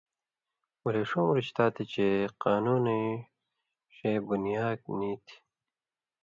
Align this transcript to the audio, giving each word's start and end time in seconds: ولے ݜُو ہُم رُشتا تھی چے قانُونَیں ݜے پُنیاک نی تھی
ولے 0.83 1.01
ݜُو 1.09 1.21
ہُم 1.25 1.29
رُشتا 1.37 1.65
تھی 1.73 1.83
چے 1.91 2.07
قانُونَیں 2.43 3.09
ݜے 3.95 4.11
پُنیاک 4.25 4.81
نی 4.97 5.11
تھی 5.25 5.35